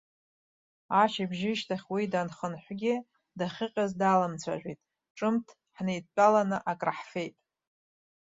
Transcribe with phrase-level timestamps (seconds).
[1.01, 2.93] Ашьыбжьышьҭахь уи данхынҳәгьы,
[3.37, 4.79] дахьыҟаз даламцәажәеит,
[5.17, 7.35] ҿымҭ ҳнеидтәаланы акраҳфеит.